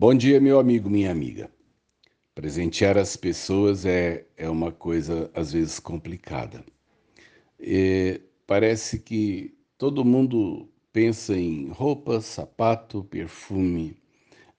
Bom 0.00 0.14
dia, 0.14 0.40
meu 0.40 0.58
amigo, 0.58 0.88
minha 0.88 1.10
amiga. 1.10 1.50
Presentear 2.34 2.96
as 2.96 3.16
pessoas 3.18 3.84
é, 3.84 4.24
é 4.34 4.48
uma 4.48 4.72
coisa 4.72 5.30
às 5.34 5.52
vezes 5.52 5.78
complicada. 5.78 6.64
E 7.60 8.18
parece 8.46 8.98
que 8.98 9.54
todo 9.76 10.02
mundo 10.02 10.66
pensa 10.90 11.36
em 11.36 11.68
roupa, 11.68 12.18
sapato, 12.22 13.04
perfume. 13.04 13.94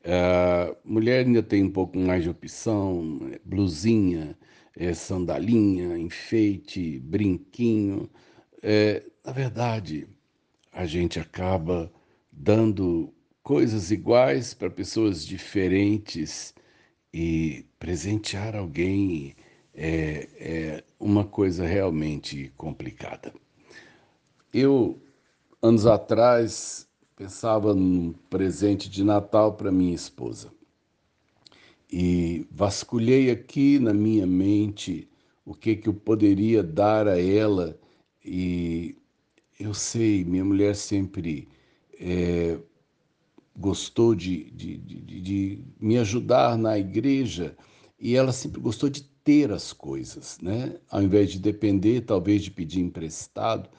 A 0.06 0.76
mulher 0.86 1.26
ainda 1.26 1.42
tem 1.42 1.64
um 1.64 1.72
pouco 1.72 1.98
mais 1.98 2.22
de 2.22 2.30
opção, 2.30 3.20
blusinha, 3.44 4.38
é, 4.78 4.94
sandalinha, 4.94 5.98
enfeite, 5.98 7.00
brinquinho. 7.00 8.08
É, 8.62 9.02
na 9.26 9.32
verdade, 9.32 10.08
a 10.72 10.86
gente 10.86 11.20
acaba 11.20 11.92
dando 12.32 13.12
coisas 13.44 13.92
iguais 13.92 14.54
para 14.54 14.70
pessoas 14.70 15.26
diferentes 15.26 16.54
e 17.14 17.66
presentear 17.80 18.56
alguém 18.56 19.36
é, 19.74 20.28
é 20.40 20.84
uma 21.00 21.26
coisa 21.26 21.66
realmente 21.66 22.52
complicada. 22.58 23.34
Eu, 24.54 25.02
anos 25.62 25.86
atrás, 25.86 26.88
pensava 27.16 27.74
num 27.74 28.14
presente 28.30 28.90
de 28.90 29.04
Natal 29.04 29.54
para 29.54 29.72
minha 29.72 29.96
esposa 29.96 30.52
e 31.92 32.48
vasculhei 32.50 33.30
aqui 33.30 33.78
na 33.80 33.94
minha 33.94 34.26
mente 34.26 35.10
o 35.46 35.54
que, 35.54 35.76
que 35.76 35.90
eu 35.90 35.94
poderia 35.94 36.64
dar 36.64 37.08
a 37.08 37.20
ela 37.20 37.78
e 38.24 38.96
eu 39.60 39.74
sei, 39.74 40.24
minha 40.24 40.46
mulher 40.46 40.76
sempre 40.76 41.48
é, 42.00 42.58
gostou 43.56 44.16
de, 44.16 44.52
de, 44.52 44.78
de, 44.78 45.22
de, 45.22 45.66
me 45.80 45.98
ajudar 45.98 46.58
na 46.58 46.78
igreja 46.78 47.56
e 48.00 48.16
ela 48.16 48.32
sempre 48.32 48.60
gostou 48.62 48.90
de 48.90 49.04
ter 49.24 49.52
as 49.52 49.72
coisas, 49.74 50.38
né? 50.42 50.78
Ao 50.90 51.02
invés 51.02 51.32
de 51.32 51.40
depender, 51.40 52.02
talvez, 52.02 52.44
de 52.44 52.52
pedir 52.52 52.82
emprestado, 52.82 53.70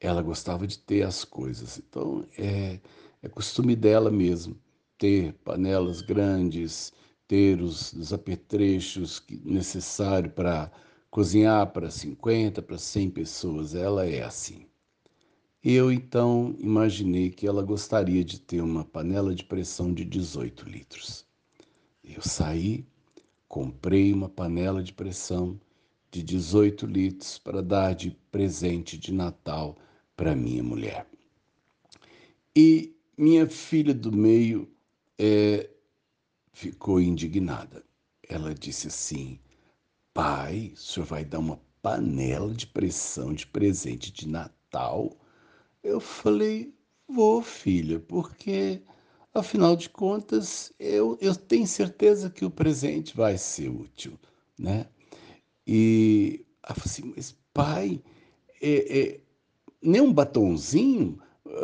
ela 0.00 0.22
gostava 0.22 0.66
de 0.66 0.78
ter 0.78 1.02
as 1.02 1.24
coisas. 1.24 1.78
Então, 1.78 2.24
é, 2.36 2.80
é 3.22 3.28
costume 3.28 3.76
dela 3.76 4.10
mesmo 4.10 4.56
ter 4.98 5.32
panelas 5.44 6.02
grandes, 6.02 6.92
ter 7.28 7.60
os, 7.62 7.92
os 7.92 8.12
apetrechos 8.12 9.22
necessários 9.44 10.32
para 10.32 10.70
cozinhar 11.10 11.72
para 11.72 11.90
50, 11.90 12.60
para 12.62 12.78
100 12.78 13.10
pessoas. 13.10 13.74
Ela 13.74 14.06
é 14.06 14.22
assim. 14.22 14.67
Eu 15.62 15.90
então 15.90 16.54
imaginei 16.60 17.30
que 17.30 17.44
ela 17.46 17.62
gostaria 17.62 18.24
de 18.24 18.40
ter 18.40 18.60
uma 18.60 18.84
panela 18.84 19.34
de 19.34 19.44
pressão 19.44 19.92
de 19.92 20.04
18 20.04 20.68
litros. 20.68 21.26
Eu 22.04 22.22
saí, 22.22 22.86
comprei 23.48 24.12
uma 24.12 24.28
panela 24.28 24.82
de 24.82 24.92
pressão 24.92 25.60
de 26.12 26.22
18 26.22 26.86
litros 26.86 27.38
para 27.38 27.60
dar 27.60 27.94
de 27.94 28.12
presente 28.30 28.96
de 28.96 29.12
Natal 29.12 29.76
para 30.16 30.36
minha 30.36 30.62
mulher. 30.62 31.06
E 32.54 32.96
minha 33.16 33.48
filha 33.48 33.92
do 33.92 34.12
meio 34.12 34.70
é, 35.18 35.68
ficou 36.52 37.00
indignada. 37.00 37.84
Ela 38.28 38.54
disse 38.54 38.86
assim: 38.86 39.40
Pai, 40.14 40.72
o 40.74 40.76
senhor 40.76 41.06
vai 41.06 41.24
dar 41.24 41.40
uma 41.40 41.60
panela 41.82 42.54
de 42.54 42.66
pressão 42.66 43.34
de 43.34 43.44
presente 43.44 44.12
de 44.12 44.28
Natal? 44.28 45.16
Eu 45.88 46.00
falei, 46.00 46.74
vou, 47.08 47.40
filha, 47.40 47.98
porque 47.98 48.82
afinal 49.32 49.74
de 49.74 49.88
contas 49.88 50.70
eu, 50.78 51.16
eu 51.18 51.34
tenho 51.34 51.66
certeza 51.66 52.28
que 52.28 52.44
o 52.44 52.50
presente 52.50 53.16
vai 53.16 53.38
ser 53.38 53.70
útil, 53.70 54.18
né? 54.58 54.86
E 55.66 56.44
ela 56.62 56.74
falou 56.74 56.84
assim, 56.84 57.12
mas 57.16 57.34
pai, 57.54 58.02
é, 58.60 58.98
é, 59.00 59.20
nem 59.80 60.02
um 60.02 60.12
batonzinho? 60.12 61.18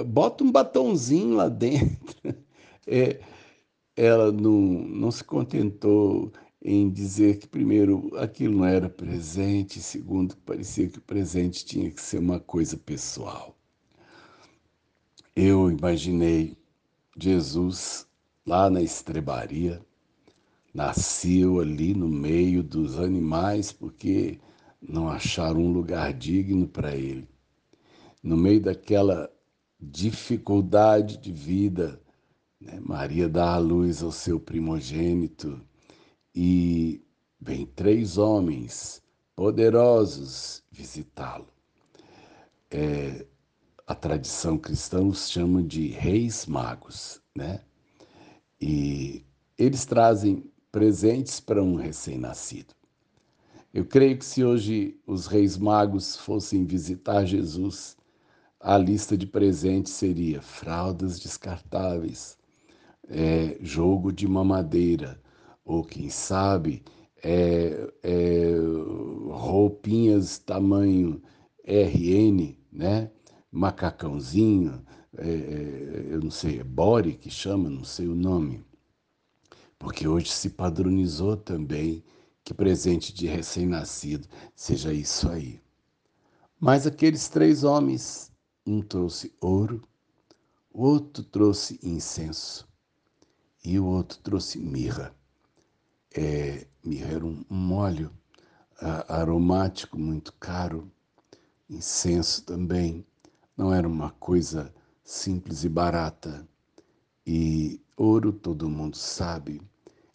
Bota 0.07 0.43
um 0.43 0.51
batonzinho 0.51 1.37
lá 1.37 1.49
dentro. 1.49 2.17
É, 2.87 3.19
ela 3.97 4.31
não, 4.31 4.51
não 4.53 5.11
se 5.11 5.25
contentou 5.25 6.31
em 6.63 6.91
dizer 6.91 7.39
que, 7.39 7.49
primeiro, 7.49 8.15
aquilo 8.19 8.59
não 8.59 8.67
era 8.67 8.91
presente, 8.91 9.81
segundo, 9.81 10.37
que 10.37 10.43
parecia 10.43 10.87
que 10.87 10.99
o 10.99 11.03
presente 11.03 11.65
tinha 11.65 11.91
que 11.91 12.03
ser 12.03 12.19
uma 12.19 12.39
coisa 12.39 12.77
pessoal. 12.77 13.57
Imaginei 15.79 16.57
Jesus 17.19 18.07
lá 18.47 18.71
na 18.71 18.81
estrebaria, 18.81 19.85
nasceu 20.73 21.61
ali 21.61 21.95
no 21.95 22.09
meio 22.09 22.63
dos 22.63 22.99
animais 22.99 23.73
porque 23.73 24.39
não 24.81 25.09
acharam 25.09 25.61
um 25.61 25.73
lugar 25.73 26.13
digno 26.13 26.69
para 26.69 26.95
ele. 26.95 27.29
No 28.23 28.37
meio 28.37 28.61
daquela 28.61 29.31
dificuldade 29.81 31.17
de 31.17 31.33
vida, 31.33 32.01
né, 32.61 32.79
Maria 32.81 33.29
dá 33.29 33.55
a 33.55 33.59
luz 33.59 34.03
ao 34.03 34.13
seu 34.13 34.39
primogênito 34.39 35.61
e 36.35 37.03
vem 37.41 37.67
três 37.67 38.17
homens 38.17 39.03
poderosos 39.35 40.63
visitá-lo. 40.71 41.49
É, 42.71 43.27
a 43.87 43.95
tradição 43.95 44.57
cristã 44.57 45.03
os 45.03 45.29
chama 45.31 45.63
de 45.63 45.89
reis 45.89 46.47
magos, 46.47 47.21
né? 47.37 47.61
E 48.61 49.25
eles 49.59 49.85
trazem 49.85 50.51
presentes 50.73 51.39
para 51.39 51.63
um 51.63 51.75
recém-nascido. 51.75 52.75
Eu 53.73 53.85
creio 53.85 54.17
que 54.17 54.25
se 54.25 54.43
hoje 54.43 54.99
os 55.07 55.27
reis 55.27 55.59
magos 55.59 56.17
fossem 56.17 56.65
visitar 56.65 57.25
Jesus, 57.25 57.97
a 58.59 58.79
lista 58.79 59.17
de 59.17 59.27
presentes 59.27 59.93
seria 59.93 60.41
fraldas 60.41 61.19
descartáveis, 61.21 62.39
é, 63.09 63.59
jogo 63.61 64.11
de 64.11 64.27
mamadeira, 64.27 65.21
ou 65.65 65.85
quem 65.85 66.09
sabe, 66.09 66.83
é, 67.23 67.93
é, 68.03 68.55
roupinhas 69.31 70.39
tamanho 70.39 71.21
RN, 71.67 72.57
né? 72.73 73.11
Macacãozinho, 73.55 74.85
é, 75.17 75.29
é, 75.29 76.07
eu 76.11 76.21
não 76.21 76.31
sei, 76.31 76.59
é 76.59 76.65
Bore 76.65 77.15
que 77.15 77.31
chama, 77.31 77.71
não 77.71 77.85
sei 77.85 78.09
o 78.09 78.15
nome. 78.15 78.65
Porque 79.79 80.09
hoje 80.09 80.31
se 80.33 80.51
padronizou 80.51 81.37
também 81.37 82.03
que 82.43 82.53
presente 82.53 83.15
de 83.15 83.27
recém-nascido 83.27 84.27
seja 84.57 84.93
isso 84.93 85.29
aí. 85.31 85.61
Mas 86.59 86.85
aqueles 86.85 87.29
três 87.29 87.63
homens, 87.63 88.33
um 88.67 88.83
trouxe 88.83 89.33
ouro, 89.41 89.87
o 90.73 90.83
outro 90.83 91.23
trouxe 91.23 91.79
incenso 91.81 92.67
e 93.65 93.79
o 93.79 93.87
outro 93.87 94.19
trouxe 94.19 94.59
mirra. 94.59 95.15
É, 96.13 96.67
mirra 96.85 97.13
era 97.13 97.25
um, 97.25 97.45
um 97.49 97.73
óleo 97.75 98.11
aromático 99.09 99.97
muito 99.99 100.33
caro, 100.35 100.91
incenso 101.71 102.45
também 102.45 103.07
não 103.57 103.73
era 103.73 103.87
uma 103.87 104.11
coisa 104.11 104.73
simples 105.03 105.65
e 105.65 105.69
barata. 105.69 106.47
E 107.27 107.81
ouro 107.97 108.33
todo 108.33 108.69
mundo 108.69 108.97
sabe. 108.97 109.63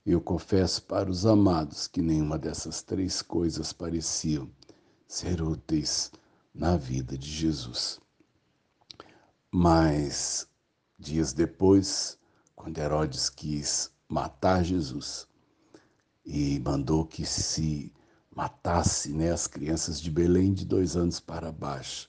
Eu 0.06 0.20
confesso 0.20 0.84
para 0.84 1.10
os 1.10 1.26
amados 1.26 1.88
que 1.88 2.02
nenhuma 2.02 2.38
dessas 2.38 2.82
três 2.82 3.22
coisas 3.22 3.72
pareciam 3.72 4.50
ser 5.08 5.42
úteis 5.42 6.12
na 6.54 6.76
vida 6.76 7.18
de 7.18 7.30
Jesus. 7.30 8.00
Mas, 9.52 10.48
dias 10.98 11.34
depois, 11.34 12.18
quando 12.56 12.78
Herodes 12.78 13.30
quis 13.30 13.92
matar 14.08 14.64
Jesus 14.64 15.28
e 16.26 16.60
mandou 16.60 17.06
que 17.06 17.26
se 17.26 17.92
matasse 18.36 19.12
né, 19.14 19.32
as 19.32 19.48
crianças 19.48 20.00
de 20.00 20.12
Belém 20.12 20.54
de 20.54 20.66
dois 20.66 20.96
anos 20.96 21.20
para 21.20 21.52
baixo, 21.52 22.09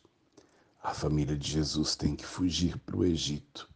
a 0.83 0.95
família 0.95 1.37
de 1.37 1.51
Jesus 1.51 1.95
tem 1.95 2.17
que 2.17 2.25
fugir 2.25 2.79
para 2.79 2.97
o 2.97 3.05
Egito 3.05 3.69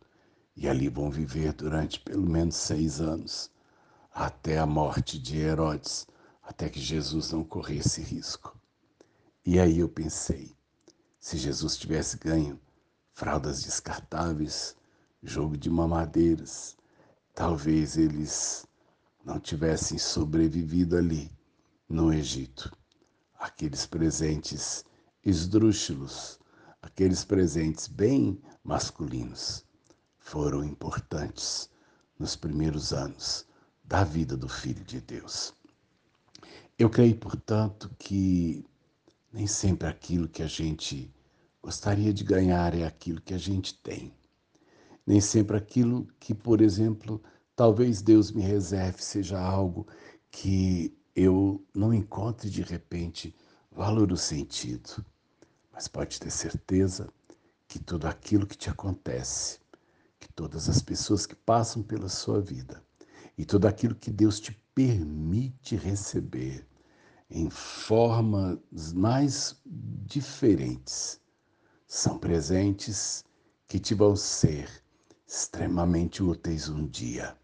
e 0.56 0.67
ali 0.67 0.89
vão 0.89 1.11
viver 1.11 1.53
durante 1.53 2.01
pelo 2.01 2.27
menos 2.27 2.56
seis 2.56 3.01
anos, 3.01 3.51
até 4.12 4.59
a 4.59 4.67
morte 4.67 5.19
de 5.19 5.37
Herodes, 5.37 6.06
até 6.43 6.69
que 6.69 6.81
Jesus 6.81 7.31
não 7.31 7.45
corresse 7.45 8.01
risco. 8.01 8.59
E 9.45 9.59
aí 9.59 9.81
eu 9.81 9.89
pensei, 9.89 10.56
se 11.21 11.37
Jesus 11.37 11.77
tivesse 11.77 12.17
ganho 12.17 12.59
fraldas 13.12 13.62
descartáveis, 13.62 14.75
jogo 15.23 15.59
de 15.59 15.69
mamadeiras, 15.69 16.77
talvez 17.35 17.99
eles 17.99 18.67
não 19.25 19.39
tivessem 19.39 19.99
sobrevivido 19.99 20.97
ali 20.97 21.31
no 21.87 22.15
Egito. 22.15 22.75
Aqueles 23.39 23.85
presentes 23.85 24.85
esdrúxulos 25.23 26.39
aqueles 26.85 27.25
presentes 27.25 27.89
bem 27.89 28.39
masculinos 28.63 29.65
foram 30.19 30.63
importantes 30.63 31.71
nos 32.19 32.37
primeiros 32.37 32.93
anos 32.93 33.47
da 33.83 34.05
vida 34.05 34.37
do 34.37 34.49
Filho 34.49 34.85
de 34.85 35.01
Deus. 35.01 35.55
Eu 36.79 36.91
creio, 36.91 37.17
portanto, 37.17 37.91
que 37.99 38.67
nem 39.33 39.47
sempre 39.47 39.89
aquilo 39.89 40.29
que 40.29 40.43
a 40.43 40.47
gente 40.47 41.11
gostaria 41.63 42.13
de 42.13 42.23
ganhar 42.23 42.75
é 42.75 42.85
aquilo 42.85 43.23
que 43.23 43.33
a 43.33 43.39
gente 43.39 43.75
tem. 43.83 44.15
Nem 45.07 45.23
sempre 45.23 45.57
aquilo 45.57 46.07
que, 46.21 46.35
por 46.35 46.61
exemplo, 46.61 47.23
talvez 47.57 48.03
Deus 48.03 48.31
me 48.31 48.43
reserve 48.43 49.03
seja 49.03 49.41
algo 49.41 49.87
que 50.31 50.95
eu 51.17 51.65
não 51.75 51.95
encontre 51.95 52.51
de 52.51 52.61
repente 52.61 53.35
valor 53.73 54.11
ou 54.11 54.19
sentido. 54.19 55.05
Mas 55.75 55.88
pode 55.88 56.21
ter 56.21 56.31
certeza 56.31 57.12
que 57.67 57.81
tudo 57.81 58.06
aquilo 58.06 58.47
que 58.47 58.56
te 58.56 58.71
acontece, 58.71 59.59
que 60.21 60.32
todas 60.32 60.69
as 60.69 60.81
pessoas 60.81 61.26
que 61.26 61.35
passam 61.35 61.82
pela 61.82 62.09
sua 62.09 62.41
vida 62.41 62.81
e 63.37 63.44
tudo 63.44 63.67
aquilo 63.67 63.97
que 63.97 64.12
Deus 64.12 64.38
te 64.38 64.53
permite 64.73 65.75
receber 65.75 66.65
em 67.29 67.50
formas 67.50 68.93
mais 68.93 69.61
diferentes 69.67 71.21
são 71.88 72.19
presentes 72.19 73.25
que 73.67 73.81
te 73.81 73.94
vão 73.94 74.15
ser 74.15 74.71
extremamente 75.26 76.23
úteis 76.23 76.69
um 76.69 76.87
dia. 76.87 77.37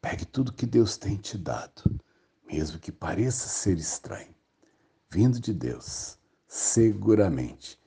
Pegue 0.00 0.24
tudo 0.24 0.54
que 0.54 0.64
Deus 0.64 0.96
tem 0.96 1.16
te 1.16 1.36
dado, 1.36 2.00
mesmo 2.50 2.78
que 2.78 2.90
pareça 2.90 3.46
ser 3.48 3.76
estranho, 3.76 4.34
vindo 5.10 5.38
de 5.38 5.52
Deus, 5.52 6.18
seguramente 6.54 7.78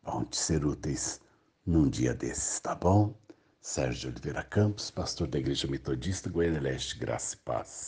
vão 0.00 0.24
te 0.24 0.36
ser 0.36 0.64
úteis 0.64 1.20
num 1.66 1.88
dia 1.90 2.14
desses, 2.14 2.60
tá 2.60 2.72
bom? 2.72 3.12
Sérgio 3.60 4.10
Oliveira 4.10 4.44
Campos, 4.44 4.92
pastor 4.92 5.26
da 5.26 5.40
Igreja 5.40 5.66
Metodista 5.66 6.30
Goiânia 6.30 6.60
Leste, 6.60 6.96
Graça 6.96 7.34
e 7.34 7.38
Paz. 7.38 7.80